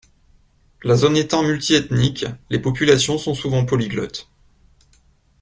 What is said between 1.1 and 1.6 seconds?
étant